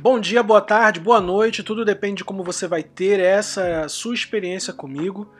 Bom 0.00 0.18
dia, 0.18 0.42
boa 0.42 0.60
tarde, 0.60 0.98
boa 0.98 1.20
noite, 1.20 1.62
tudo 1.62 1.84
depende 1.84 2.16
de 2.16 2.24
como 2.24 2.42
você 2.42 2.66
vai 2.66 2.82
ter 2.82 3.20
essa 3.20 3.88
sua 3.88 4.14
experiência 4.14 4.72
comigo. 4.72 5.32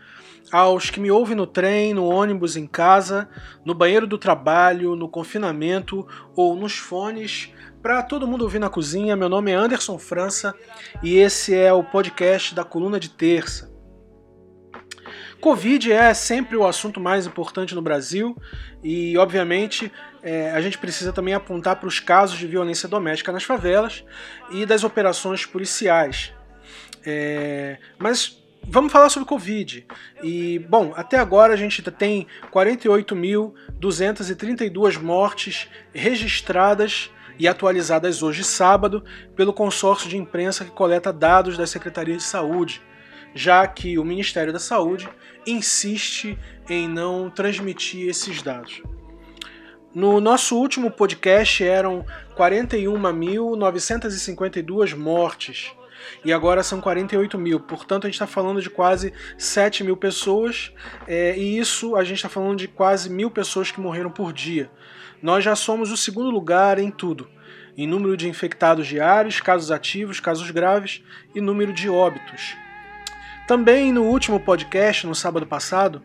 Aos 0.52 0.88
que 0.88 1.00
me 1.00 1.10
ouvem 1.10 1.36
no 1.36 1.46
trem, 1.46 1.92
no 1.92 2.06
ônibus, 2.06 2.56
em 2.56 2.66
casa, 2.66 3.28
no 3.64 3.74
banheiro 3.74 4.06
do 4.06 4.16
trabalho, 4.16 4.94
no 4.94 5.08
confinamento 5.08 6.06
ou 6.34 6.54
nos 6.54 6.78
fones, 6.78 7.52
para 7.82 8.02
todo 8.02 8.26
mundo 8.26 8.42
ouvir 8.42 8.60
na 8.60 8.70
cozinha, 8.70 9.16
meu 9.16 9.28
nome 9.28 9.50
é 9.50 9.54
Anderson 9.54 9.98
França 9.98 10.54
e 11.02 11.16
esse 11.16 11.54
é 11.54 11.72
o 11.72 11.82
podcast 11.82 12.54
da 12.54 12.64
Coluna 12.64 13.00
de 13.00 13.10
Terça. 13.10 13.74
Covid 15.40 15.92
é 15.92 16.14
sempre 16.14 16.56
o 16.56 16.66
assunto 16.66 16.98
mais 16.98 17.26
importante 17.26 17.74
no 17.74 17.82
Brasil 17.82 18.36
e, 18.82 19.16
obviamente, 19.18 19.92
é, 20.26 20.50
a 20.50 20.60
gente 20.60 20.76
precisa 20.76 21.12
também 21.12 21.34
apontar 21.34 21.76
para 21.76 21.86
os 21.86 22.00
casos 22.00 22.36
de 22.36 22.48
violência 22.48 22.88
doméstica 22.88 23.30
nas 23.30 23.44
favelas 23.44 24.02
e 24.50 24.66
das 24.66 24.82
operações 24.82 25.46
policiais. 25.46 26.32
É, 27.04 27.78
mas 27.96 28.42
vamos 28.64 28.90
falar 28.90 29.08
sobre 29.08 29.28
Covid. 29.28 29.86
E, 30.24 30.58
bom, 30.68 30.92
até 30.96 31.16
agora 31.16 31.54
a 31.54 31.56
gente 31.56 31.80
tem 31.92 32.26
48.232 32.52 35.00
mortes 35.00 35.68
registradas 35.94 37.08
e 37.38 37.46
atualizadas 37.46 38.20
hoje, 38.20 38.42
sábado, 38.42 39.04
pelo 39.36 39.52
consórcio 39.52 40.08
de 40.08 40.16
imprensa 40.16 40.64
que 40.64 40.72
coleta 40.72 41.12
dados 41.12 41.56
da 41.56 41.68
Secretaria 41.68 42.16
de 42.16 42.24
Saúde 42.24 42.82
já 43.36 43.66
que 43.66 43.98
o 43.98 44.04
Ministério 44.04 44.50
da 44.50 44.58
Saúde 44.58 45.06
insiste 45.46 46.38
em 46.70 46.88
não 46.88 47.28
transmitir 47.28 48.08
esses 48.08 48.40
dados. 48.40 48.82
No 49.96 50.20
nosso 50.20 50.56
último 50.58 50.90
podcast 50.90 51.64
eram 51.64 52.04
41.952 52.36 54.94
mortes 54.94 55.72
e 56.22 56.34
agora 56.34 56.62
são 56.62 56.82
48 56.82 57.38
mil. 57.38 57.60
Portanto, 57.60 58.04
a 58.04 58.08
gente 58.08 58.16
está 58.16 58.26
falando 58.26 58.60
de 58.60 58.68
quase 58.68 59.14
7 59.38 59.82
mil 59.82 59.96
pessoas 59.96 60.70
é, 61.08 61.34
e 61.38 61.58
isso 61.58 61.96
a 61.96 62.04
gente 62.04 62.16
está 62.16 62.28
falando 62.28 62.58
de 62.58 62.68
quase 62.68 63.08
mil 63.08 63.30
pessoas 63.30 63.70
que 63.70 63.80
morreram 63.80 64.10
por 64.10 64.34
dia. 64.34 64.70
Nós 65.22 65.42
já 65.42 65.56
somos 65.56 65.90
o 65.90 65.96
segundo 65.96 66.28
lugar 66.28 66.78
em 66.78 66.90
tudo. 66.90 67.26
Em 67.74 67.86
número 67.86 68.18
de 68.18 68.28
infectados 68.28 68.86
diários, 68.86 69.40
casos 69.40 69.70
ativos, 69.70 70.20
casos 70.20 70.50
graves 70.50 71.02
e 71.34 71.40
número 71.40 71.72
de 71.72 71.88
óbitos. 71.88 72.54
Também 73.48 73.94
no 73.94 74.02
último 74.02 74.38
podcast, 74.40 75.06
no 75.06 75.14
sábado 75.14 75.46
passado, 75.46 76.02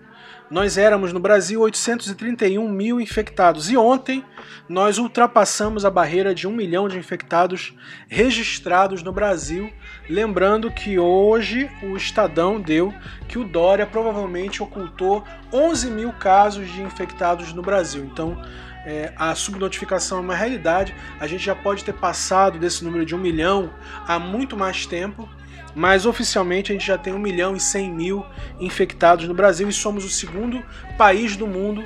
nós 0.50 0.78
éramos 0.78 1.14
no 1.14 1.20
Brasil 1.20 1.62
831 1.62 2.68
mil 2.68 3.00
infectados 3.00 3.70
e 3.70 3.78
ontem 3.78 4.24
nós 4.68 4.98
ultrapassamos 4.98 5.86
a 5.86 5.90
barreira 5.90 6.36
de 6.36 6.48
um 6.48 6.52
milhão 6.52 6.90
de 6.90 6.98
infectados 6.98 7.74
registrados 8.10 9.02
no 9.02 9.14
Brasil. 9.14 9.72
Lembrando 10.10 10.70
que 10.70 11.00
hoje 11.00 11.70
o 11.82 11.96
Estadão 11.96 12.60
deu 12.60 12.94
que 13.28 13.40
o 13.40 13.46
Dória 13.46 13.86
provavelmente 13.86 14.62
ocultou 14.62 15.24
11 15.54 15.90
mil 15.90 16.12
casos 16.14 16.70
de 16.72 16.82
infectados 16.82 17.54
no 17.54 17.62
Brasil. 17.62 18.04
Então 18.04 18.38
é, 18.86 19.14
a 19.16 19.34
subnotificação 19.36 20.18
é 20.18 20.22
uma 20.22 20.36
realidade. 20.36 20.94
A 21.20 21.28
gente 21.28 21.44
já 21.44 21.56
pode 21.56 21.84
ter 21.84 21.94
passado 21.94 22.60
desse 22.60 22.84
número 22.84 23.06
de 23.06 23.16
um 23.16 23.20
milhão 23.20 23.72
há 24.08 24.20
muito 24.20 24.58
mais 24.58 24.86
tempo 24.86 25.30
mas 25.76 26.06
oficialmente 26.06 26.72
a 26.72 26.76
gente 26.76 26.86
já 26.86 26.98
tem 26.98 27.14
1 27.14 27.20
milhão 27.20 27.56
e 27.56 27.60
100 27.60 27.92
mil 27.92 28.26
infectados 28.60 29.28
no 29.28 29.34
Brasil 29.34 29.70
e 29.70 29.74
somos 29.74 30.04
o 30.04 30.10
segundo 30.10 30.64
país 30.98 31.36
do 31.36 31.48
mundo 31.48 31.84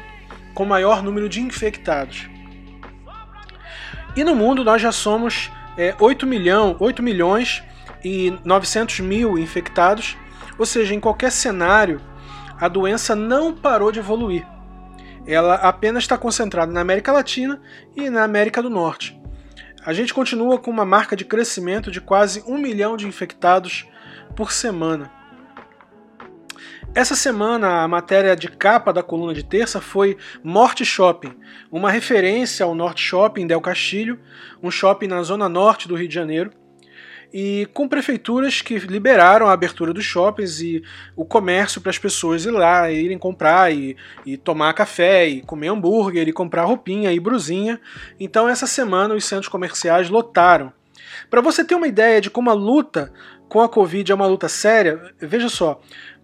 com 0.53 0.65
maior 0.65 1.03
número 1.03 1.29
de 1.29 1.41
infectados. 1.41 2.29
E 4.15 4.23
no 4.23 4.35
mundo 4.35 4.63
nós 4.63 4.81
já 4.81 4.91
somos 4.91 5.51
é, 5.77 5.95
8, 5.99 6.25
milhão, 6.25 6.75
8 6.79 7.03
milhões 7.03 7.63
e 8.03 8.33
900 8.43 9.01
mil 9.01 9.37
infectados, 9.37 10.15
ou 10.57 10.65
seja, 10.65 10.95
em 10.95 10.99
qualquer 10.99 11.31
cenário 11.31 12.01
a 12.59 12.67
doença 12.67 13.15
não 13.15 13.53
parou 13.53 13.91
de 13.91 13.99
evoluir. 13.99 14.47
Ela 15.27 15.55
apenas 15.55 16.03
está 16.03 16.17
concentrada 16.17 16.71
na 16.71 16.81
América 16.81 17.11
Latina 17.11 17.61
e 17.95 18.09
na 18.09 18.23
América 18.23 18.61
do 18.61 18.69
Norte 18.69 19.24
a 19.85 19.93
gente 19.93 20.13
continua 20.13 20.57
com 20.57 20.71
uma 20.71 20.83
marca 20.83 21.15
de 21.15 21.23
crescimento 21.23 21.91
de 21.91 22.01
quase 22.01 22.43
um 22.47 22.57
milhão 22.57 22.97
de 22.97 23.07
infectados 23.07 23.85
por 24.35 24.51
semana. 24.51 25.11
Essa 26.95 27.15
semana, 27.15 27.83
a 27.83 27.87
matéria 27.87 28.35
de 28.35 28.47
capa 28.47 28.91
da 28.91 29.03
coluna 29.03 29.33
de 29.33 29.43
terça 29.43 29.79
foi 29.79 30.17
Morte 30.43 30.83
Shopping, 30.83 31.37
uma 31.71 31.91
referência 31.91 32.65
ao 32.65 32.73
Norte 32.73 33.03
Shopping 33.03 33.45
Del 33.45 33.61
Castilho, 33.61 34.19
um 34.63 34.71
shopping 34.71 35.07
na 35.07 35.21
zona 35.21 35.47
norte 35.47 35.87
do 35.87 35.95
Rio 35.95 36.07
de 36.07 36.15
Janeiro, 36.15 36.51
e 37.37 37.67
com 37.73 37.85
prefeituras 37.85 38.61
que 38.61 38.77
liberaram 38.77 39.45
a 39.45 39.51
abertura 39.51 39.91
dos 39.91 40.05
shoppings 40.05 40.61
e 40.61 40.81
o 41.17 41.25
comércio 41.25 41.81
para 41.81 41.89
as 41.89 41.97
pessoas 41.97 42.45
ir 42.45 42.51
lá, 42.51 42.89
irem 42.89 43.17
comprar 43.17 43.73
e, 43.73 43.97
e, 44.25 44.37
tomar 44.37 44.71
café, 44.71 45.27
e 45.27 45.41
comer 45.41 45.67
hambúrguer, 45.67 46.29
e 46.29 46.31
comprar 46.31 46.63
roupinha 46.63 47.11
e 47.11 47.19
brusinha. 47.19 47.81
Então 48.17 48.47
essa 48.47 48.65
semana 48.65 49.13
os 49.13 49.25
centros 49.25 49.49
comerciais 49.49 50.09
lotaram. 50.09 50.71
Para 51.29 51.41
você 51.41 51.65
ter 51.65 51.75
uma 51.75 51.89
ideia 51.89 52.21
de 52.21 52.29
como 52.29 52.49
a 52.49 52.53
luta 52.53 53.11
com 53.49 53.59
a 53.59 53.67
Covid 53.67 54.09
é 54.09 54.15
uma 54.15 54.27
luta 54.27 54.47
séria, 54.47 55.13
veja 55.19 55.49
só. 55.49 55.81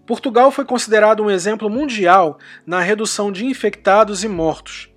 Portugal 0.07 0.49
foi 0.49 0.63
considerado 0.63 1.21
um 1.21 1.29
exemplo 1.29 1.69
mundial 1.69 2.39
na 2.65 2.79
redução 2.79 3.33
de 3.33 3.45
infectados 3.45 4.23
e 4.23 4.29
mortos. 4.29 4.90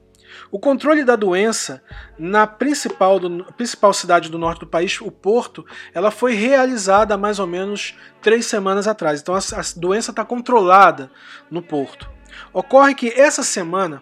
O 0.55 0.59
controle 0.61 1.03
da 1.03 1.17
doença 1.17 1.83
na 2.17 2.47
principal, 2.47 3.19
do, 3.19 3.43
principal 3.55 3.93
cidade 3.93 4.31
do 4.31 4.39
norte 4.39 4.61
do 4.61 4.69
país, 4.69 5.01
o 5.01 5.11
Porto, 5.11 5.67
ela 5.93 6.13
foi 6.13 6.33
realizada 6.35 7.13
há 7.13 7.19
mais 7.19 7.41
ou 7.41 7.47
menos 7.49 7.97
três 8.23 8.47
semanas 8.47 8.87
atrás. 8.87 9.21
Então 9.21 9.35
a, 9.35 9.39
a 9.39 9.63
doença 9.75 10.13
está 10.13 10.25
controlada 10.25 11.11
no 11.51 11.61
Porto. 11.61 12.09
Ocorre 12.53 12.95
que 12.95 13.09
essa 13.09 13.43
semana 13.43 14.01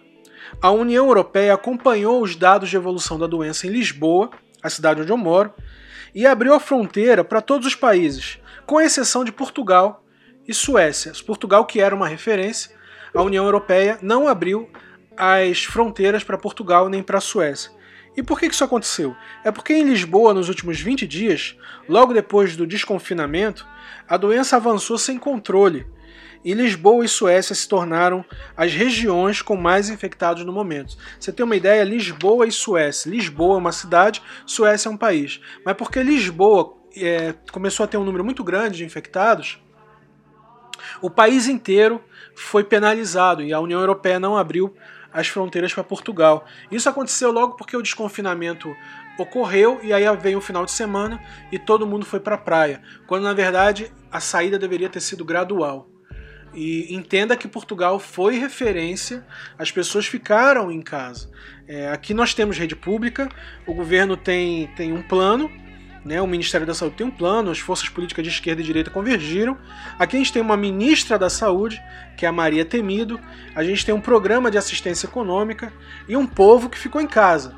a 0.61 0.69
União 0.69 1.07
Europeia 1.07 1.55
acompanhou 1.55 2.21
os 2.21 2.35
dados 2.35 2.69
de 2.69 2.75
evolução 2.75 3.17
da 3.17 3.25
doença 3.25 3.65
em 3.65 3.71
Lisboa, 3.71 4.29
a 4.61 4.69
cidade 4.69 5.01
onde 5.01 5.11
eu 5.11 5.17
moro, 5.17 5.51
e 6.13 6.23
abriu 6.27 6.53
a 6.53 6.59
fronteira 6.59 7.23
para 7.23 7.41
todos 7.41 7.65
os 7.65 7.73
países, 7.73 8.37
com 8.67 8.79
exceção 8.79 9.23
de 9.23 9.31
Portugal 9.31 10.05
e 10.47 10.53
Suécia. 10.53 11.13
Portugal, 11.25 11.65
que 11.65 11.81
era 11.81 11.95
uma 11.95 12.07
referência, 12.07 12.69
a 13.11 13.23
União 13.23 13.43
Europeia 13.43 13.97
não 14.03 14.27
abriu 14.27 14.69
as 15.17 15.63
fronteiras 15.63 16.23
para 16.23 16.37
Portugal 16.37 16.89
nem 16.89 17.03
para 17.03 17.17
a 17.17 17.21
Suécia. 17.21 17.71
E 18.15 18.21
por 18.21 18.39
que 18.39 18.45
isso 18.45 18.63
aconteceu? 18.63 19.15
É 19.43 19.51
porque 19.51 19.73
em 19.73 19.83
Lisboa, 19.83 20.33
nos 20.33 20.47
últimos 20.47 20.79
20 20.79 21.07
dias, 21.07 21.57
logo 21.89 22.13
depois 22.13 22.55
do 22.55 22.67
desconfinamento, 22.67 23.67
a 24.07 24.17
doença 24.17 24.55
avançou 24.55 24.97
sem 24.97 25.17
controle. 25.17 25.87
E 26.45 26.53
Lisboa 26.53 27.05
e 27.05 27.07
Suécia 27.07 27.55
se 27.55 27.67
tornaram 27.67 28.23
as 28.55 28.73
regiões 28.73 29.41
com 29.41 29.55
mais 29.55 29.89
infectados 29.89 30.43
no 30.43 30.51
momento. 30.51 30.97
Você 31.17 31.31
tem 31.31 31.43
uma 31.43 31.55
ideia? 31.55 31.83
Lisboa 31.83 32.45
e 32.45 32.51
Suécia. 32.51 33.09
Lisboa 33.09 33.55
é 33.55 33.59
uma 33.59 33.71
cidade, 33.71 34.21
Suécia 34.45 34.89
é 34.89 34.91
um 34.91 34.97
país. 34.97 35.39
Mas 35.65 35.75
porque 35.75 36.03
Lisboa 36.03 36.75
é, 36.95 37.33
começou 37.51 37.85
a 37.85 37.87
ter 37.87 37.97
um 37.97 38.03
número 38.03 38.23
muito 38.23 38.43
grande 38.43 38.77
de 38.77 38.85
infectados, 38.85 39.59
o 41.01 41.09
país 41.09 41.47
inteiro 41.47 42.03
foi 42.35 42.63
penalizado 42.63 43.41
e 43.41 43.53
a 43.53 43.59
União 43.59 43.79
Europeia 43.79 44.19
não 44.19 44.37
abriu 44.37 44.75
as 45.13 45.27
fronteiras 45.27 45.73
para 45.73 45.83
Portugal. 45.83 46.45
Isso 46.71 46.89
aconteceu 46.89 47.31
logo 47.31 47.55
porque 47.55 47.77
o 47.77 47.81
desconfinamento 47.81 48.75
ocorreu 49.17 49.79
e 49.83 49.93
aí 49.93 50.03
veio 50.17 50.39
o 50.39 50.41
final 50.41 50.65
de 50.65 50.71
semana 50.71 51.21
e 51.51 51.59
todo 51.59 51.85
mundo 51.85 52.05
foi 52.05 52.19
para 52.19 52.35
a 52.35 52.37
praia, 52.37 52.81
quando 53.05 53.23
na 53.23 53.33
verdade 53.33 53.91
a 54.11 54.19
saída 54.19 54.57
deveria 54.57 54.89
ter 54.89 55.01
sido 55.01 55.23
gradual. 55.23 55.89
E 56.53 56.93
entenda 56.93 57.35
que 57.35 57.47
Portugal 57.47 57.99
foi 57.99 58.37
referência, 58.37 59.25
as 59.57 59.71
pessoas 59.71 60.05
ficaram 60.05 60.71
em 60.71 60.81
casa. 60.81 61.31
É, 61.67 61.89
aqui 61.89 62.13
nós 62.13 62.33
temos 62.33 62.57
rede 62.57 62.75
pública, 62.75 63.27
o 63.65 63.73
governo 63.73 64.15
tem, 64.15 64.67
tem 64.75 64.93
um 64.93 65.01
plano 65.01 65.49
né? 66.03 66.21
O 66.21 66.27
Ministério 66.27 66.67
da 66.67 66.73
Saúde 66.73 66.95
tem 66.95 67.07
um 67.07 67.11
plano, 67.11 67.51
as 67.51 67.59
forças 67.59 67.87
políticas 67.89 68.23
de 68.23 68.29
esquerda 68.29 68.61
e 68.61 68.65
direita 68.65 68.89
convergiram. 68.89 69.57
Aqui 69.97 70.15
a 70.15 70.19
gente 70.19 70.33
tem 70.33 70.41
uma 70.41 70.57
ministra 70.57 71.17
da 71.17 71.29
Saúde, 71.29 71.81
que 72.17 72.25
é 72.25 72.29
a 72.29 72.31
Maria 72.31 72.65
Temido. 72.65 73.19
A 73.55 73.63
gente 73.63 73.85
tem 73.85 73.93
um 73.93 74.01
programa 74.01 74.51
de 74.51 74.57
assistência 74.57 75.07
econômica 75.07 75.71
e 76.07 76.17
um 76.17 76.27
povo 76.27 76.69
que 76.69 76.77
ficou 76.77 77.01
em 77.01 77.07
casa. 77.07 77.55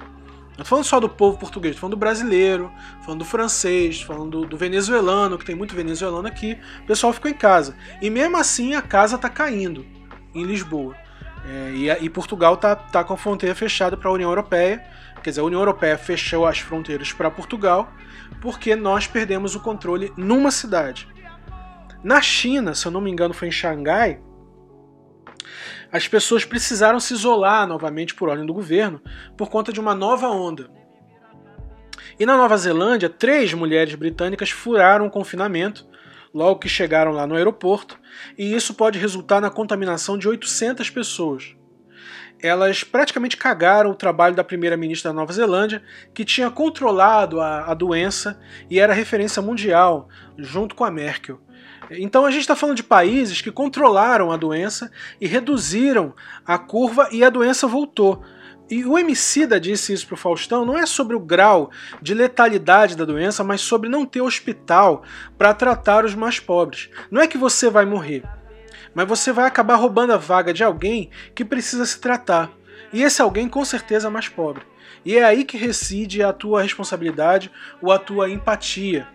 Não 0.57 0.63
tô 0.63 0.65
falando 0.65 0.85
só 0.85 0.99
do 1.01 1.09
povo 1.09 1.37
português, 1.37 1.75
tô 1.75 1.81
falando 1.81 1.95
do 1.95 1.99
brasileiro, 1.99 2.71
falando 3.03 3.19
do 3.19 3.25
francês, 3.25 4.01
falando 4.01 4.41
do, 4.41 4.47
do, 4.47 4.57
venezuelano, 4.57 5.37
que 5.37 5.43
tem 5.43 5.55
muito 5.55 5.75
venezuelano 5.75 6.27
aqui. 6.27 6.57
O 6.83 6.85
pessoal 6.85 7.11
ficou 7.11 7.29
em 7.29 7.33
casa. 7.33 7.75
E 8.01 8.09
mesmo 8.09 8.37
assim 8.37 8.73
a 8.73 8.81
casa 8.81 9.17
tá 9.17 9.29
caindo 9.29 9.85
em 10.33 10.43
Lisboa. 10.43 10.95
É, 11.47 11.71
e, 11.73 12.05
e, 12.05 12.09
Portugal 12.09 12.57
tá, 12.57 12.75
tá 12.75 13.03
com 13.03 13.13
a 13.13 13.17
fronteira 13.17 13.53
fechada 13.53 13.97
para 13.97 14.09
a 14.09 14.13
União 14.13 14.29
Europeia. 14.29 14.83
Quer 15.25 15.31
dizer, 15.31 15.41
a 15.41 15.45
União 15.45 15.59
Europeia 15.59 15.97
fechou 15.97 16.45
as 16.45 16.59
fronteiras 16.59 17.11
para 17.11 17.31
Portugal 17.31 17.91
porque 18.39 18.75
nós 18.75 19.07
perdemos 19.07 19.55
o 19.55 19.59
controle 19.59 20.13
numa 20.15 20.51
cidade. 20.51 21.07
Na 22.03 22.21
China, 22.21 22.75
se 22.75 22.85
eu 22.85 22.91
não 22.91 23.01
me 23.01 23.09
engano, 23.09 23.33
foi 23.33 23.47
em 23.47 23.51
Xangai, 23.51 24.21
as 25.91 26.07
pessoas 26.07 26.45
precisaram 26.45 26.99
se 26.99 27.15
isolar 27.15 27.65
novamente 27.65 28.13
por 28.13 28.29
ordem 28.29 28.45
do 28.45 28.53
governo 28.53 29.01
por 29.35 29.49
conta 29.49 29.73
de 29.73 29.79
uma 29.79 29.95
nova 29.95 30.27
onda. 30.27 30.69
E 32.19 32.23
na 32.23 32.37
Nova 32.37 32.55
Zelândia, 32.55 33.09
três 33.09 33.51
mulheres 33.51 33.95
britânicas 33.95 34.51
furaram 34.51 35.07
o 35.07 35.11
confinamento 35.11 35.87
logo 36.31 36.59
que 36.59 36.69
chegaram 36.69 37.11
lá 37.11 37.25
no 37.25 37.35
aeroporto, 37.35 37.99
e 38.37 38.53
isso 38.53 38.75
pode 38.75 38.99
resultar 38.99 39.41
na 39.41 39.49
contaminação 39.49 40.19
de 40.19 40.27
800 40.27 40.87
pessoas. 40.91 41.55
Elas 42.45 42.83
praticamente 42.83 43.35
cagaram 43.35 43.89
o 43.89 43.95
trabalho 43.95 44.35
da 44.35 44.43
primeira-ministra 44.43 45.09
da 45.09 45.15
Nova 45.15 45.33
Zelândia, 45.33 45.81
que 46.13 46.23
tinha 46.23 46.51
controlado 46.51 47.41
a, 47.41 47.71
a 47.71 47.73
doença 47.73 48.39
e 48.69 48.79
era 48.79 48.93
referência 48.93 49.41
mundial, 49.41 50.07
junto 50.37 50.75
com 50.75 50.83
a 50.83 50.91
Merkel. 50.91 51.39
Então 51.89 52.25
a 52.25 52.31
gente 52.31 52.41
está 52.41 52.55
falando 52.55 52.77
de 52.77 52.83
países 52.83 53.41
que 53.41 53.51
controlaram 53.51 54.31
a 54.31 54.37
doença 54.37 54.91
e 55.19 55.27
reduziram 55.27 56.13
a 56.45 56.57
curva 56.57 57.09
e 57.11 57.23
a 57.23 57.29
doença 57.29 57.67
voltou. 57.67 58.23
E 58.69 58.83
o 58.83 58.97
Emicida 58.97 59.59
disse 59.59 59.93
isso 59.93 60.07
para 60.07 60.15
o 60.15 60.17
Faustão, 60.17 60.65
não 60.65 60.77
é 60.77 60.85
sobre 60.85 61.15
o 61.15 61.19
grau 61.19 61.69
de 62.01 62.15
letalidade 62.15 62.95
da 62.95 63.05
doença, 63.05 63.43
mas 63.43 63.61
sobre 63.61 63.89
não 63.89 64.05
ter 64.05 64.21
hospital 64.21 65.03
para 65.37 65.53
tratar 65.53 66.03
os 66.03 66.15
mais 66.15 66.39
pobres. 66.39 66.89
Não 67.11 67.21
é 67.21 67.27
que 67.27 67.37
você 67.37 67.69
vai 67.69 67.85
morrer, 67.85 68.23
mas 68.95 69.07
você 69.07 69.33
vai 69.33 69.45
acabar 69.45 69.75
roubando 69.75 70.13
a 70.13 70.17
vaga 70.17 70.53
de 70.53 70.63
alguém 70.63 71.11
que 71.35 71.43
precisa 71.43 71.85
se 71.85 71.99
tratar. 71.99 72.49
E 72.93 73.03
esse 73.03 73.21
alguém 73.21 73.49
com 73.49 73.63
certeza 73.65 74.07
é 74.07 74.09
mais 74.09 74.29
pobre. 74.29 74.63
E 75.03 75.17
é 75.17 75.23
aí 75.23 75.43
que 75.43 75.57
reside 75.57 76.23
a 76.23 76.31
tua 76.31 76.61
responsabilidade 76.61 77.51
ou 77.81 77.91
a 77.91 77.99
tua 77.99 78.29
empatia. 78.29 79.07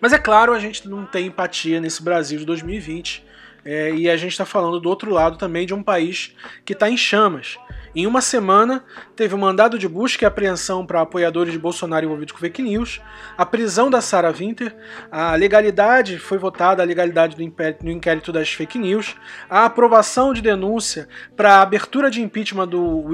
Mas 0.00 0.12
é 0.12 0.18
claro, 0.18 0.52
a 0.52 0.58
gente 0.58 0.86
não 0.88 1.04
tem 1.04 1.26
empatia 1.26 1.80
nesse 1.80 2.02
Brasil 2.02 2.38
de 2.38 2.44
2020. 2.44 3.24
É, 3.64 3.92
e 3.92 4.08
a 4.08 4.16
gente 4.16 4.32
está 4.32 4.44
falando 4.44 4.80
do 4.80 4.88
outro 4.88 5.10
lado 5.10 5.36
também 5.36 5.66
de 5.66 5.74
um 5.74 5.82
país 5.82 6.34
que 6.64 6.72
está 6.72 6.88
em 6.88 6.96
chamas. 6.96 7.58
Em 7.92 8.06
uma 8.06 8.20
semana, 8.20 8.84
teve 9.16 9.34
um 9.34 9.38
mandado 9.38 9.76
de 9.76 9.88
busca 9.88 10.24
e 10.24 10.26
apreensão 10.26 10.86
para 10.86 11.00
apoiadores 11.00 11.52
de 11.52 11.58
Bolsonaro 11.58 12.06
envolvidos 12.06 12.32
com 12.32 12.38
fake 12.38 12.62
news, 12.62 13.00
a 13.36 13.44
prisão 13.44 13.90
da 13.90 14.00
Sarah 14.00 14.30
Winter, 14.30 14.76
a 15.10 15.34
legalidade, 15.34 16.16
foi 16.16 16.38
votada 16.38 16.82
a 16.82 16.86
legalidade 16.86 17.34
do 17.34 17.90
inquérito 17.90 18.30
das 18.30 18.52
fake 18.52 18.78
news, 18.78 19.16
a 19.48 19.64
aprovação 19.64 20.32
de 20.32 20.40
denúncia 20.40 21.08
para 21.34 21.56
a 21.56 21.62
abertura 21.62 22.08
de 22.10 22.22
impeachment 22.22 22.68
do, 22.68 23.04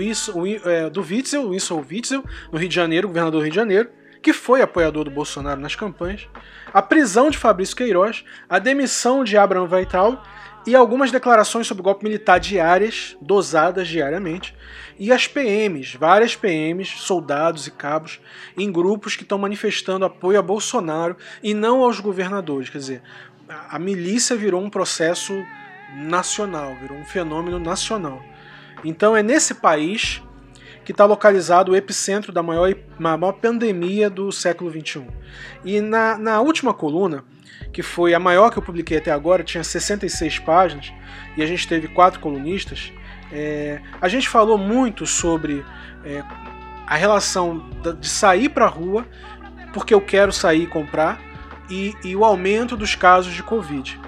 é, 0.67 0.91
do 0.91 1.01
Witzel, 1.01 1.49
Winslow 1.49 1.85
Witzel, 1.91 2.23
no 2.53 2.59
Rio 2.59 2.69
de 2.69 2.75
Janeiro, 2.75 3.09
governador 3.09 3.41
do 3.41 3.45
Rio 3.45 3.51
de 3.51 3.57
Janeiro, 3.57 3.89
que 4.23 4.33
foi 4.33 4.63
apoiador 4.63 5.05
do 5.05 5.11
Bolsonaro 5.11 5.61
nas 5.61 5.75
campanhas, 5.75 6.29
a 6.73 6.83
prisão 6.83 7.31
de 7.31 7.39
Fabrício 7.39 7.77
Queiroz, 7.77 8.25
a 8.49 8.59
demissão 8.59 9.25
de 9.25 9.37
Abraham 9.37 9.69
Weital 9.69 10.23
e 10.67 10.75
algumas 10.75 11.13
declarações 11.13 11.67
sobre 11.67 11.83
golpe 11.83 12.05
militar 12.05 12.41
diárias, 12.41 13.17
dosadas 13.21 13.87
diariamente, 13.87 14.55
e 14.99 15.13
as 15.13 15.29
PMs, 15.29 15.95
várias 15.95 16.35
PMs, 16.35 16.89
soldados 16.99 17.67
e 17.67 17.71
cabos, 17.71 18.21
em 18.59 18.71
grupos 18.73 19.15
que 19.15 19.23
estão 19.23 19.39
manifestando 19.39 20.05
apoio 20.05 20.39
a 20.39 20.43
Bolsonaro 20.43 21.17
e 21.43 21.55
não 21.55 21.83
aos 21.83 22.01
governadores. 22.01 22.69
Quer 22.69 22.79
dizer, 22.79 23.03
a 23.49 23.79
milícia 23.79 24.35
virou 24.35 24.61
um 24.61 24.69
processo 24.69 25.33
nacional, 25.95 26.75
virou 26.81 26.99
um 26.99 27.05
fenômeno 27.05 27.61
nacional. 27.61 28.21
Então 28.85 29.17
é 29.17 29.23
nesse 29.23 29.55
país 29.55 30.21
que 30.87 30.93
está 30.93 31.05
localizado 31.05 31.73
o 31.73 31.77
epicentro 31.77 32.33
da 32.33 32.45
maior, 32.45 32.73
maior 32.97 33.33
pandemia 33.33 34.09
do 34.09 34.31
século 34.31 34.71
XXI. 34.71 35.05
E 35.65 35.81
na, 35.81 36.17
na 36.17 36.41
última 36.41 36.73
coluna, 36.73 37.25
que 37.73 37.83
foi 37.83 38.15
a 38.15 38.21
maior 38.21 38.53
que 38.53 38.59
eu 38.59 38.63
publiquei 38.63 38.99
até 38.99 39.11
agora, 39.11 39.43
tinha 39.43 39.65
66 39.65 40.39
páginas, 40.39 40.93
e 41.37 41.43
a 41.43 41.47
gente 41.47 41.67
teve 41.67 41.89
quatro 41.89 42.21
colunistas, 42.21 42.93
é, 43.33 43.81
a 44.01 44.07
gente 44.07 44.29
falou 44.29 44.57
muito 44.57 45.07
sobre 45.07 45.65
é, 46.05 46.23
a 46.87 46.95
relação 46.95 47.69
de 48.01 48.09
sair 48.09 48.49
para 48.49 48.67
a 48.67 48.69
rua, 48.69 49.05
porque 49.73 49.93
eu 49.93 50.01
quero 50.01 50.33
sair 50.33 50.63
e 50.63 50.67
comprar, 50.69 51.21
e, 51.69 51.97
e 52.05 52.15
o 52.15 52.25
aumento 52.25 52.77
dos 52.77 52.95
casos 52.95 53.35
de 53.35 53.43
Covid. 53.43 54.01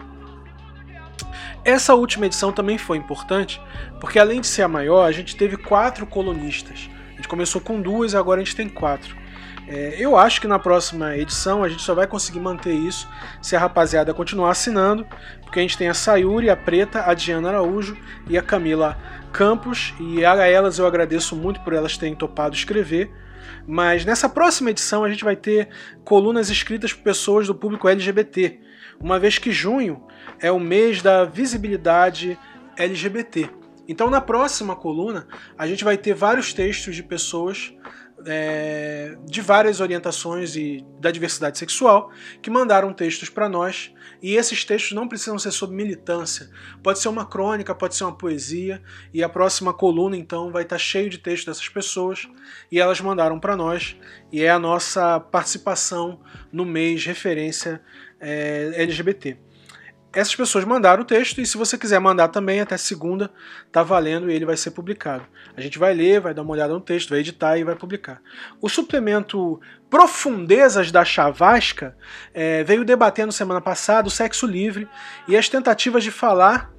Essa 1.68 1.94
última 1.94 2.24
edição 2.24 2.50
também 2.50 2.78
foi 2.78 2.96
importante, 2.96 3.60
porque 4.00 4.18
além 4.18 4.40
de 4.40 4.46
ser 4.46 4.62
a 4.62 4.68
maior, 4.68 5.04
a 5.04 5.12
gente 5.12 5.36
teve 5.36 5.54
quatro 5.58 6.06
colunistas. 6.06 6.88
A 7.12 7.16
gente 7.16 7.28
começou 7.28 7.60
com 7.60 7.78
duas, 7.78 8.14
agora 8.14 8.40
a 8.40 8.44
gente 8.44 8.56
tem 8.56 8.70
quatro. 8.70 9.14
É, 9.68 9.94
eu 9.98 10.16
acho 10.16 10.40
que 10.40 10.46
na 10.46 10.58
próxima 10.58 11.14
edição 11.14 11.62
a 11.62 11.68
gente 11.68 11.82
só 11.82 11.94
vai 11.94 12.06
conseguir 12.06 12.40
manter 12.40 12.72
isso 12.72 13.06
se 13.42 13.54
a 13.54 13.58
rapaziada 13.58 14.14
continuar 14.14 14.52
assinando, 14.52 15.06
porque 15.42 15.58
a 15.58 15.62
gente 15.62 15.76
tem 15.76 15.90
a 15.90 15.92
Sayuri, 15.92 16.48
a 16.48 16.56
Preta, 16.56 17.02
a 17.04 17.12
Diana 17.12 17.50
Araújo 17.50 17.98
e 18.30 18.38
a 18.38 18.42
Camila 18.42 18.96
Campos, 19.30 19.92
e 20.00 20.24
a 20.24 20.46
elas 20.46 20.78
eu 20.78 20.86
agradeço 20.86 21.36
muito 21.36 21.60
por 21.60 21.74
elas 21.74 21.98
terem 21.98 22.14
topado 22.14 22.56
escrever. 22.56 23.12
Mas 23.66 24.06
nessa 24.06 24.26
próxima 24.26 24.70
edição 24.70 25.04
a 25.04 25.10
gente 25.10 25.22
vai 25.22 25.36
ter 25.36 25.68
colunas 26.02 26.48
escritas 26.48 26.94
por 26.94 27.02
pessoas 27.02 27.46
do 27.46 27.54
público 27.54 27.86
LGBT, 27.86 28.58
uma 29.00 29.18
vez 29.18 29.38
que 29.38 29.52
junho 29.52 30.02
é 30.40 30.50
o 30.50 30.60
mês 30.60 31.02
da 31.02 31.24
visibilidade 31.24 32.38
LGBT. 32.76 33.50
Então 33.86 34.10
na 34.10 34.20
próxima 34.20 34.76
coluna 34.76 35.26
a 35.56 35.66
gente 35.66 35.84
vai 35.84 35.96
ter 35.96 36.14
vários 36.14 36.52
textos 36.52 36.94
de 36.94 37.02
pessoas 37.02 37.72
é, 38.26 39.16
de 39.24 39.40
várias 39.40 39.80
orientações 39.80 40.56
e 40.56 40.84
da 40.98 41.10
diversidade 41.10 41.58
sexual 41.58 42.10
que 42.42 42.50
mandaram 42.50 42.92
textos 42.92 43.28
para 43.28 43.48
nós 43.48 43.92
e 44.20 44.34
esses 44.34 44.64
textos 44.64 44.92
não 44.92 45.06
precisam 45.06 45.38
ser 45.38 45.52
sobre 45.52 45.76
militância. 45.76 46.50
Pode 46.82 46.98
ser 46.98 47.08
uma 47.08 47.24
crônica, 47.24 47.74
pode 47.74 47.94
ser 47.94 48.04
uma 48.04 48.16
poesia 48.16 48.82
e 49.14 49.22
a 49.22 49.28
próxima 49.28 49.72
coluna 49.72 50.16
então 50.16 50.50
vai 50.50 50.62
estar 50.62 50.76
tá 50.76 50.80
cheio 50.80 51.08
de 51.08 51.18
textos 51.18 51.46
dessas 51.46 51.68
pessoas 51.68 52.28
e 52.70 52.80
elas 52.80 53.00
mandaram 53.00 53.38
para 53.38 53.56
nós 53.56 53.96
e 54.32 54.42
é 54.42 54.50
a 54.50 54.58
nossa 54.58 55.20
participação 55.20 56.20
no 56.52 56.64
mês 56.64 57.04
referência 57.04 57.80
é, 58.20 58.72
LGBT 58.76 59.36
essas 60.12 60.34
pessoas 60.34 60.64
mandaram 60.64 61.02
o 61.02 61.06
texto 61.06 61.40
e 61.40 61.46
se 61.46 61.56
você 61.56 61.76
quiser 61.76 61.98
mandar 61.98 62.28
também 62.28 62.60
até 62.60 62.76
segunda, 62.76 63.30
tá 63.70 63.82
valendo 63.82 64.30
e 64.30 64.34
ele 64.34 64.46
vai 64.46 64.56
ser 64.56 64.70
publicado. 64.70 65.24
A 65.56 65.60
gente 65.60 65.78
vai 65.78 65.92
ler, 65.92 66.20
vai 66.20 66.32
dar 66.32 66.42
uma 66.42 66.52
olhada 66.52 66.72
no 66.72 66.80
texto, 66.80 67.10
vai 67.10 67.18
editar 67.18 67.58
e 67.58 67.64
vai 67.64 67.74
publicar. 67.74 68.20
O 68.60 68.68
suplemento 68.68 69.60
Profundezas 69.90 70.90
da 70.90 71.04
Chavasca 71.04 71.96
é, 72.32 72.64
veio 72.64 72.84
debatendo 72.84 73.32
semana 73.32 73.60
passada 73.60 74.08
o 74.08 74.10
sexo 74.10 74.46
livre 74.46 74.88
e 75.26 75.36
as 75.36 75.48
tentativas 75.48 76.02
de 76.02 76.10
falar 76.10 76.72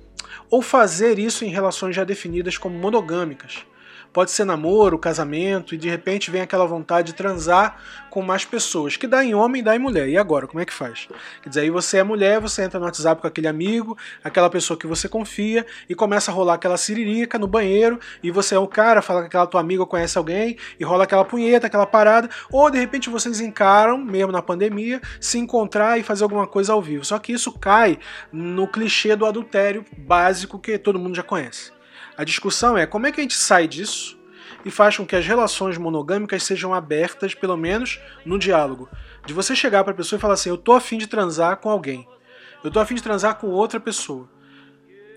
ou 0.50 0.62
fazer 0.62 1.19
isso 1.19 1.45
em 1.45 1.50
relações 1.50 1.95
já 1.95 2.03
definidas 2.03 2.57
como 2.57 2.77
monogâmicas. 2.77 3.65
Pode 4.11 4.31
ser 4.31 4.44
namoro, 4.44 4.97
casamento, 4.97 5.75
e 5.75 5.78
de 5.78 5.87
repente 5.87 6.31
vem 6.31 6.42
aquela 6.42 6.66
vontade 6.66 7.07
de 7.07 7.13
transar 7.13 7.78
com 8.09 8.23
mais 8.23 8.44
pessoas, 8.44 8.97
que 8.97 9.06
dá 9.06 9.23
em 9.23 9.35
homem, 9.35 9.61
dá 9.61 9.75
em 9.75 9.80
mulher. 9.80 10.09
E 10.09 10.18
agora, 10.18 10.47
como 10.47 10.59
é 10.59 10.66
que 10.66 10.73
faz? 10.73 11.07
Quer 11.44 11.49
dizer, 11.49 11.61
aí 11.61 11.69
você 11.69 11.97
é 11.97 12.04
mulher, 12.04 12.39
você 12.39 12.63
entra 12.63 12.80
no 12.80 12.85
WhatsApp 12.85 13.21
com 13.21 13.28
aquele 13.28 13.47
amigo, 13.47 13.97
aquela 14.23 14.49
pessoa 14.49 14.78
que 14.78 14.87
você 14.87 15.07
confia, 15.07 15.66
e 15.87 15.94
começa 15.94 16.31
a 16.31 16.33
rolar 16.33 16.56
aquela 16.56 16.75
siririca 16.75 17.37
no 17.37 17.47
banheiro, 17.47 17.99
e 18.23 18.31
você 18.31 18.56
é 18.56 18.59
o 18.59 18.68
cara, 18.68 19.01
fala 19.01 19.21
que 19.21 19.28
aquela 19.28 19.45
tua 19.45 19.61
amiga 19.61 19.85
conhece 19.85 20.18
alguém, 20.18 20.57
e 20.80 20.83
rola 20.83 21.04
aquela 21.04 21.23
punheta, 21.23 21.68
aquela 21.68 21.85
parada, 21.85 22.30
ou 22.51 22.69
de 22.71 22.80
repente 22.80 23.09
vocês 23.09 23.39
encaram, 23.39 23.97
mesmo 23.97 24.31
na 24.31 24.42
pandemia, 24.42 24.99
se 25.21 25.37
encontrar 25.37 25.99
e 25.99 26.04
fazer 26.04 26.23
alguma 26.23 26.47
coisa 26.47 26.73
ao 26.73 26.81
vivo. 26.81 27.06
Só 27.06 27.19
que 27.19 27.31
isso 27.31 27.51
cai 27.51 27.99
no 28.31 28.68
clichê 28.68 29.16
do 29.16 29.25
adultério 29.25 29.85
básico 29.97 30.57
que 30.57 30.78
todo 30.78 30.97
mundo 30.97 31.16
já 31.16 31.23
conhece. 31.23 31.79
A 32.19 32.26
discussão 32.26 32.78
é 32.78 32.85
como 32.85 33.07
é 33.07 33.14
que 33.14 33.21
a 33.21 33.23
gente 33.23 33.38
sai 33.38 33.66
disso 33.66 34.19
e 34.66 34.69
faz 34.69 34.97
com 34.97 35.06
que 35.06 35.16
as 35.16 35.26
relações 35.26 35.78
monogâmicas 35.78 36.44
sejam 36.44 36.73
abertas, 36.73 37.33
pelo 37.33 37.56
menos 37.56 37.97
no 38.26 38.38
diálogo. 38.38 38.90
De 39.26 39.33
você 39.33 39.56
chegar 39.56 39.85
para 39.85 39.94
a 39.94 39.95
pessoa 39.95 40.18
e 40.18 40.21
falar 40.21 40.33
assim: 40.33 40.49
Eu 40.49 40.57
tô 40.57 40.73
afim 40.73 40.97
de 40.97 41.07
transar 41.07 41.56
com 41.61 41.69
alguém. 41.69 42.06
Eu 42.61 42.69
tô 42.69 42.78
afim 42.81 42.95
de 42.95 43.02
transar 43.02 43.35
com 43.35 43.47
outra 43.47 43.80
pessoa. 43.80 44.30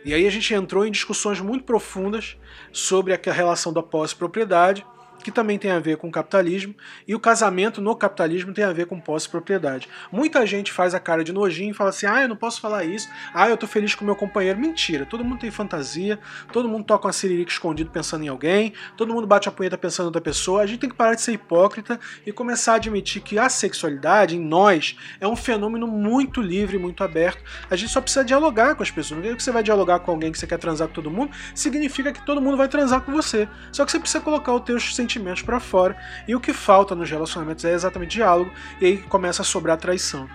E 0.05 0.15
aí 0.15 0.25
a 0.25 0.31
gente 0.31 0.55
entrou 0.55 0.87
em 0.87 0.93
discussões 0.93 1.41
muito 1.41 1.65
profundas 1.65 2.37
sobre 2.71 3.13
a 3.13 3.33
relação 3.33 3.73
da 3.73 3.83
posse-propriedade 3.83 4.87
que 5.23 5.31
também 5.31 5.59
tem 5.59 5.71
a 5.71 5.79
ver 5.79 5.97
com 5.97 6.11
capitalismo, 6.11 6.75
e 7.07 7.15
o 7.15 7.21
casamento 7.21 7.81
no 7.81 7.95
capitalismo 7.95 8.53
tem 8.53 8.65
a 8.65 8.73
ver 8.73 8.87
com 8.87 9.01
posse-propriedade. 9.01 9.89
Muita 10.11 10.47
gente 10.47 10.73
faz 10.73 10.95
a 10.95 11.01
cara 11.01 11.25
de 11.25 11.33
nojinho 11.33 11.71
e 11.71 11.75
fala 11.75 11.91
assim: 11.91 12.07
ah, 12.07 12.23
eu 12.23 12.29
não 12.29 12.37
posso 12.37 12.61
falar 12.61 12.85
isso, 12.85 13.09
ah, 13.33 13.49
eu 13.49 13.57
tô 13.57 13.67
feliz 13.67 13.95
com 13.95 14.05
meu 14.05 14.17
companheiro. 14.17 14.59
Mentira, 14.59 15.07
todo 15.07 15.25
mundo 15.25 15.41
tem 15.41 15.51
fantasia, 15.51 16.19
todo 16.53 16.69
mundo 16.69 16.85
toca 16.85 17.07
uma 17.07 17.13
siririca 17.13 17.51
escondido 17.51 17.91
pensando 17.91 18.25
em 18.25 18.29
alguém, 18.29 18.73
todo 18.97 19.13
mundo 19.13 19.27
bate 19.27 19.49
a 19.49 19.53
punheta 19.53 19.79
pensando 19.79 20.07
em 20.07 20.09
outra 20.09 20.21
pessoa. 20.21 20.63
A 20.63 20.67
gente 20.67 20.81
tem 20.81 20.91
que 20.91 20.97
parar 20.97 21.15
de 21.15 21.23
ser 21.23 21.33
hipócrita 21.33 21.99
e 22.27 22.33
começar 22.33 22.73
a 22.73 22.77
admitir 22.77 23.23
que 23.23 23.39
a 23.39 23.49
sexualidade, 23.49 24.37
em 24.37 24.41
nós, 24.41 24.97
é 25.21 25.27
um 25.27 25.37
fenômeno 25.37 25.87
muito 25.87 26.41
livre, 26.41 26.79
muito 26.79 27.05
aberto. 27.05 27.43
A 27.71 27.77
gente 27.77 27.93
só 27.93 28.01
precisa 28.01 28.25
dialogar 28.25 28.75
com 28.75 28.83
as 28.83 28.91
pessoas. 28.91 29.23
Não 29.23 29.31
é 29.31 29.35
que 29.35 29.43
você 29.43 29.53
vai 29.53 29.63
dialogar 29.63 30.01
com 30.01 30.11
alguém 30.11 30.33
que 30.33 30.39
você 30.39 30.47
quer 30.47 30.59
transar 30.59 30.89
com 30.89 30.95
todo 30.95 31.11
mundo, 31.11 31.33
significa 31.55 32.13
que 32.13 32.25
todo 32.25 32.41
mundo 32.41 32.57
vai 32.57 32.69
transar 32.69 33.01
com 33.03 33.13
você. 33.13 33.49
Só 33.71 33.85
que 33.85 33.93
você 33.93 33.99
precisa 33.99 34.23
colocar 34.23 34.53
os 34.55 34.63
teus 34.63 34.95
sentimentos 34.95 35.12
sentimentos 35.13 35.43
para 35.43 35.61
fora, 35.61 35.97
e 36.27 36.35
o 36.35 36.41
que 36.41 36.53
falta 36.53 36.95
nos 36.95 37.11
relacionamentos 37.11 37.65
é 37.65 37.73
exatamente 37.73 38.17
diálogo, 38.17 38.51
e 38.81 38.87
aí 38.87 38.97
começa 38.99 39.43
a 39.43 39.45
sobrar 39.45 39.77
traição. 39.77 40.29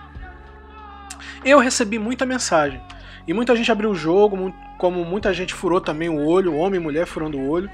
Eu 1.44 1.58
recebi 1.58 1.98
muita 1.98 2.24
mensagem, 2.24 2.80
e 3.26 3.34
muita 3.34 3.54
gente 3.54 3.70
abriu 3.70 3.90
o 3.90 3.94
jogo, 3.94 4.54
como 4.78 5.04
muita 5.04 5.34
gente 5.34 5.52
furou 5.52 5.82
também 5.82 6.08
o 6.08 6.24
olho, 6.24 6.54
homem 6.54 6.80
e 6.80 6.82
mulher 6.82 7.06
furando 7.06 7.36
o 7.36 7.46
olho. 7.46 7.68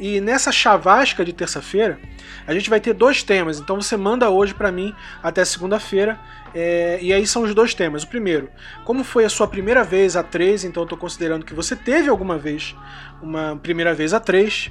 E 0.00 0.20
nessa 0.20 0.50
chavasca 0.50 1.24
de 1.24 1.32
terça-feira, 1.32 2.00
a 2.44 2.52
gente 2.52 2.68
vai 2.68 2.80
ter 2.80 2.92
dois 2.92 3.22
temas. 3.22 3.60
Então 3.60 3.80
você 3.80 3.96
manda 3.96 4.28
hoje 4.30 4.52
para 4.52 4.72
mim 4.72 4.92
até 5.22 5.44
segunda-feira. 5.44 6.18
É, 6.52 6.98
e 7.00 7.12
aí 7.12 7.24
são 7.24 7.42
os 7.42 7.54
dois 7.54 7.72
temas. 7.72 8.02
O 8.02 8.08
primeiro, 8.08 8.50
como 8.84 9.04
foi 9.04 9.24
a 9.24 9.28
sua 9.28 9.46
primeira 9.46 9.84
vez 9.84 10.16
a 10.16 10.24
três? 10.24 10.64
Então 10.64 10.82
eu 10.82 10.86
estou 10.86 10.98
considerando 10.98 11.44
que 11.44 11.54
você 11.54 11.76
teve 11.76 12.08
alguma 12.08 12.36
vez 12.36 12.74
uma 13.22 13.56
primeira 13.62 13.94
vez 13.94 14.12
a 14.12 14.18
três, 14.18 14.70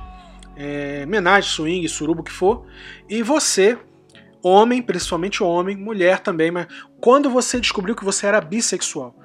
é, 0.55 1.05
menagem, 1.05 1.49
swing, 1.49 1.87
surubo, 1.89 2.21
o 2.21 2.23
que 2.23 2.31
for. 2.31 2.65
E 3.09 3.21
você, 3.21 3.77
homem, 4.43 4.81
principalmente 4.81 5.43
homem, 5.43 5.75
mulher 5.75 6.19
também, 6.19 6.51
mas 6.51 6.67
quando 6.99 7.29
você 7.29 7.59
descobriu 7.59 7.95
que 7.95 8.05
você 8.05 8.27
era 8.27 8.41
bissexual? 8.41 9.15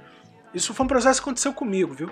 Isso 0.54 0.74
foi 0.74 0.84
um 0.84 0.88
processo 0.88 1.20
que 1.20 1.28
aconteceu 1.28 1.52
comigo, 1.52 1.94
viu? 1.94 2.10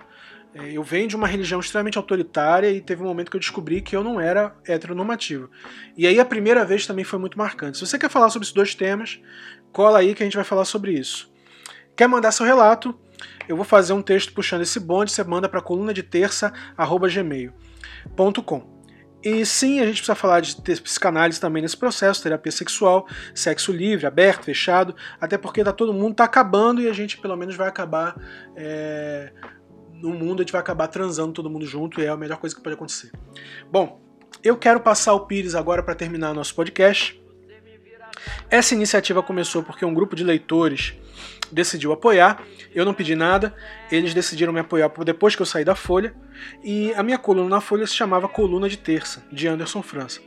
É, 0.54 0.72
eu 0.72 0.82
venho 0.82 1.08
de 1.08 1.16
uma 1.16 1.26
religião 1.26 1.60
extremamente 1.60 1.98
autoritária 1.98 2.70
e 2.70 2.80
teve 2.80 3.02
um 3.02 3.06
momento 3.06 3.30
que 3.30 3.36
eu 3.36 3.40
descobri 3.40 3.82
que 3.82 3.94
eu 3.94 4.02
não 4.02 4.20
era 4.20 4.54
heteronormativo. 4.66 5.50
E 5.96 6.06
aí 6.06 6.18
a 6.18 6.24
primeira 6.24 6.64
vez 6.64 6.86
também 6.86 7.04
foi 7.04 7.18
muito 7.18 7.36
marcante. 7.36 7.78
Se 7.78 7.86
você 7.86 7.98
quer 7.98 8.08
falar 8.08 8.30
sobre 8.30 8.44
esses 8.44 8.54
dois 8.54 8.74
temas, 8.74 9.20
cola 9.72 9.98
aí 9.98 10.14
que 10.14 10.22
a 10.22 10.26
gente 10.26 10.36
vai 10.36 10.44
falar 10.44 10.64
sobre 10.64 10.92
isso. 10.92 11.30
Quer 11.94 12.08
mandar 12.08 12.32
seu 12.32 12.46
relato? 12.46 12.98
Eu 13.48 13.56
vou 13.56 13.64
fazer 13.64 13.92
um 13.92 14.02
texto 14.02 14.32
puxando 14.32 14.62
esse 14.62 14.78
bonde, 14.78 15.10
você 15.10 15.24
manda 15.24 15.48
para 15.48 15.60
coluna 15.60 15.92
de 15.92 16.02
terça 16.02 16.52
gmail.com. 16.76 18.77
E 19.22 19.44
sim, 19.44 19.80
a 19.80 19.86
gente 19.86 19.96
precisa 19.96 20.14
falar 20.14 20.40
de 20.40 20.56
psicanálise 20.80 21.40
também 21.40 21.60
nesse 21.60 21.76
processo, 21.76 22.22
terapia 22.22 22.52
sexual, 22.52 23.06
sexo 23.34 23.72
livre, 23.72 24.06
aberto, 24.06 24.44
fechado, 24.44 24.94
até 25.20 25.36
porque 25.36 25.64
tá, 25.64 25.72
todo 25.72 25.92
mundo 25.92 26.12
está 26.12 26.24
acabando 26.24 26.80
e 26.80 26.88
a 26.88 26.92
gente 26.92 27.18
pelo 27.18 27.36
menos 27.36 27.56
vai 27.56 27.68
acabar 27.68 28.16
é, 28.54 29.32
no 30.00 30.10
mundo 30.10 30.40
a 30.40 30.42
gente 30.42 30.52
vai 30.52 30.60
acabar 30.60 30.86
transando 30.86 31.32
todo 31.32 31.50
mundo 31.50 31.66
junto 31.66 32.00
e 32.00 32.04
é 32.04 32.08
a 32.08 32.16
melhor 32.16 32.38
coisa 32.38 32.54
que 32.54 32.62
pode 32.62 32.74
acontecer. 32.74 33.10
Bom, 33.70 34.00
eu 34.42 34.56
quero 34.56 34.80
passar 34.80 35.14
o 35.14 35.26
Pires 35.26 35.54
agora 35.54 35.82
para 35.82 35.94
terminar 35.94 36.32
nosso 36.32 36.54
podcast. 36.54 37.20
Essa 38.50 38.74
iniciativa 38.74 39.22
começou 39.22 39.62
porque 39.62 39.84
um 39.84 39.94
grupo 39.94 40.16
de 40.16 40.24
leitores 40.24 40.94
decidiu 41.50 41.92
apoiar. 41.92 42.42
Eu 42.74 42.84
não 42.84 42.94
pedi 42.94 43.14
nada, 43.14 43.54
eles 43.90 44.14
decidiram 44.14 44.52
me 44.52 44.60
apoiar 44.60 44.90
depois 45.04 45.34
que 45.34 45.42
eu 45.42 45.46
saí 45.46 45.64
da 45.64 45.74
Folha. 45.74 46.14
E 46.62 46.92
a 46.94 47.02
minha 47.02 47.18
coluna 47.18 47.48
na 47.48 47.60
Folha 47.60 47.86
se 47.86 47.94
chamava 47.94 48.28
Coluna 48.28 48.68
de 48.68 48.76
Terça, 48.76 49.24
de 49.32 49.48
Anderson 49.48 49.82
França. 49.82 50.20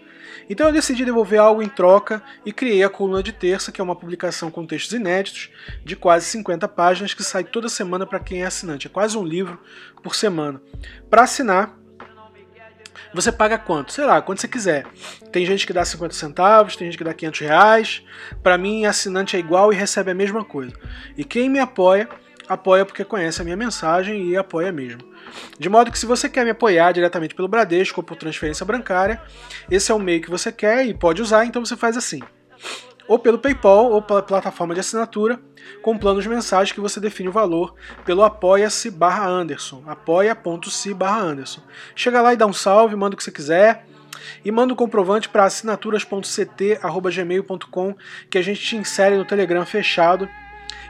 Então 0.49 0.67
eu 0.67 0.73
decidi 0.73 1.05
devolver 1.05 1.39
algo 1.39 1.61
em 1.61 1.69
troca 1.69 2.21
e 2.45 2.51
criei 2.51 2.83
a 2.83 2.89
Coluna 2.89 3.21
de 3.21 3.31
Terça, 3.31 3.71
que 3.71 3.79
é 3.79 3.83
uma 3.83 3.95
publicação 3.95 4.49
com 4.49 4.65
textos 4.65 4.93
inéditos 4.93 5.49
de 5.83 5.95
quase 5.95 6.25
50 6.25 6.67
páginas 6.67 7.13
que 7.13 7.23
sai 7.23 7.43
toda 7.43 7.69
semana 7.69 8.05
para 8.05 8.19
quem 8.19 8.43
é 8.43 8.45
assinante. 8.45 8.87
É 8.87 8.89
quase 8.89 9.17
um 9.17 9.23
livro 9.23 9.59
por 10.01 10.15
semana. 10.15 10.61
Para 11.09 11.23
assinar, 11.23 11.77
você 13.13 13.31
paga 13.31 13.57
quanto? 13.57 13.91
Sei 13.91 14.05
lá, 14.05 14.21
quanto 14.21 14.41
você 14.41 14.47
quiser. 14.47 14.85
Tem 15.31 15.45
gente 15.45 15.67
que 15.67 15.73
dá 15.73 15.83
50 15.83 16.13
centavos, 16.13 16.75
tem 16.75 16.87
gente 16.87 16.97
que 16.97 17.03
dá 17.03 17.13
500 17.13 17.39
reais. 17.41 18.03
Para 18.41 18.57
mim, 18.57 18.85
assinante 18.85 19.35
é 19.35 19.39
igual 19.39 19.71
e 19.73 19.75
recebe 19.75 20.11
a 20.11 20.15
mesma 20.15 20.43
coisa. 20.45 20.73
E 21.17 21.23
quem 21.23 21.49
me 21.49 21.59
apoia, 21.59 22.07
apoia 22.47 22.85
porque 22.85 23.03
conhece 23.03 23.41
a 23.41 23.43
minha 23.43 23.57
mensagem 23.57 24.29
e 24.29 24.37
apoia 24.37 24.71
mesmo. 24.71 25.01
De 25.57 25.69
modo 25.69 25.91
que 25.91 25.99
se 25.99 26.05
você 26.05 26.29
quer 26.29 26.43
me 26.43 26.51
apoiar 26.51 26.91
diretamente 26.91 27.35
pelo 27.35 27.47
Bradesco 27.47 28.01
ou 28.01 28.03
por 28.03 28.15
transferência 28.15 28.65
bancária, 28.65 29.21
esse 29.69 29.91
é 29.91 29.95
o 29.95 29.99
meio 29.99 30.21
que 30.21 30.29
você 30.29 30.51
quer 30.51 30.85
e 30.85 30.93
pode 30.93 31.21
usar, 31.21 31.45
então 31.45 31.63
você 31.63 31.75
faz 31.75 31.95
assim. 31.97 32.21
Ou 33.11 33.19
pelo 33.19 33.37
PayPal 33.37 33.91
ou 33.91 34.01
pela 34.01 34.23
plataforma 34.23 34.73
de 34.73 34.79
assinatura, 34.79 35.37
com 35.81 35.97
planos 35.97 36.25
mensais 36.25 36.71
que 36.71 36.79
você 36.79 36.97
define 36.97 37.27
o 37.27 37.31
valor 37.33 37.75
pelo 38.05 38.23
apoia-se 38.23 38.89
barra 38.89 39.27
Anderson, 39.27 39.83
apoia.se 39.85 40.93
barra 40.93 41.19
Anderson. 41.19 41.59
Chega 41.93 42.21
lá 42.21 42.31
e 42.31 42.37
dá 42.37 42.47
um 42.47 42.53
salve, 42.53 42.95
manda 42.95 43.13
o 43.13 43.17
que 43.17 43.23
você 43.25 43.29
quiser, 43.29 43.85
e 44.45 44.51
manda 44.51 44.71
o 44.71 44.75
um 44.75 44.77
comprovante 44.77 45.27
para 45.27 45.43
assinaturas.ct@gmail.com 45.43 47.95
que 48.29 48.37
a 48.37 48.41
gente 48.41 48.61
te 48.61 48.77
insere 48.77 49.17
no 49.17 49.25
Telegram 49.25 49.65
fechado 49.65 50.29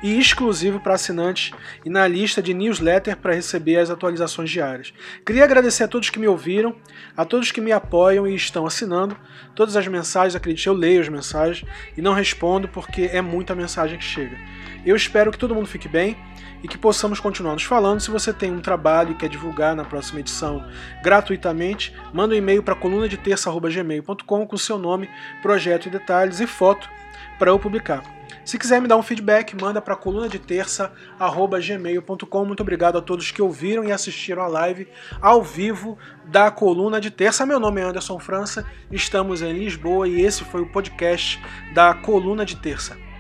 e 0.02 0.20
exclusivo 0.20 0.80
para 0.80 0.96
assinantes 0.96 1.52
e 1.86 1.90
na 1.90 2.08
lista 2.08 2.42
de 2.42 2.54
newsletter 2.54 3.18
para 3.18 3.34
receber 3.34 3.78
as 3.78 3.90
atualizações 3.90 4.50
diárias. 4.50 4.94
Queria 5.26 5.44
agradecer 5.44 5.84
a 5.84 5.88
todos 5.88 6.10
que 6.10 6.20
me 6.20 6.28
ouviram, 6.28 6.76
a 7.16 7.24
todos 7.26 7.52
que 7.52 7.62
me 7.62 7.72
apoiam 7.72 8.28
e 8.28 8.36
estão 8.36 8.66
assinando. 8.66 9.16
Todas 9.56 9.76
as 9.76 9.88
mensagens, 9.88 10.36
acredite, 10.36 10.68
eu 10.68 10.74
leio 10.74 11.02
as 11.02 11.10
mensagens 11.10 11.66
e 11.96 12.02
não 12.02 12.14
respondo 12.14 12.68
porque 12.68 13.10
é 13.12 13.22
muita 13.22 13.56
mensagem 13.56 13.98
que 13.98 14.04
chega. 14.04 14.38
Eu 14.86 14.96
espero 14.96 15.32
que 15.32 15.38
todo 15.38 15.54
mundo 15.54 15.68
fique 15.68 15.88
bem 15.88 16.18
e 16.64 16.68
que 16.68 16.78
possamos 16.78 17.20
continuar 17.20 17.54
nos 17.54 17.64
falando. 17.64 18.00
Se 18.00 18.12
você 18.12 18.34
tem 18.34 18.52
um 18.52 18.62
trabalho 18.62 19.12
e 19.12 19.16
quer 19.16 19.30
divulgar 19.30 19.76
na 19.76 19.84
próxima 19.84 20.20
edição 20.20 20.66
gratuitamente, 21.04 21.96
manda 22.14 22.34
um 22.34 22.38
e-mail 22.38 22.64
para 22.64 22.76
coluna 22.76 23.08
de 23.08 23.18
terça.gmail.com 23.18 24.48
com 24.48 24.58
seu 24.58 24.78
nome, 24.78 25.10
projeto 25.42 25.88
e 25.88 25.90
detalhes 25.90 26.40
e 26.40 26.48
foto 26.48 26.90
para 27.38 27.52
eu 27.52 27.60
publicar. 27.60 28.21
Se 28.44 28.58
quiser 28.58 28.82
me 28.82 28.88
dar 28.88 28.98
um 28.98 29.04
feedback, 29.04 29.56
manda 29.56 29.82
para 29.82 29.96
coluna 29.96 30.28
de 30.28 30.40
terça 30.40 30.92
gmail.com. 31.20 32.46
Muito 32.46 32.62
obrigado 32.62 32.98
a 32.98 33.02
todos 33.02 33.30
que 33.30 33.42
ouviram 33.42 33.84
e 33.84 33.92
assistiram 33.92 34.42
a 34.42 34.48
live 34.48 34.88
ao 35.22 35.44
vivo 35.44 35.98
da 36.26 36.50
coluna 36.50 37.00
de 37.00 37.12
terça. 37.12 37.46
Meu 37.46 37.60
nome 37.60 37.82
é 37.82 37.84
Anderson 37.84 38.18
França, 38.20 38.66
estamos 38.92 39.42
em 39.42 39.54
Lisboa 39.54 40.08
e 40.08 40.22
esse 40.22 40.44
foi 40.44 40.62
o 40.62 40.72
podcast 40.72 41.40
da 41.74 41.94
coluna 41.94 42.44
de 42.44 42.56
terça. 42.56 43.11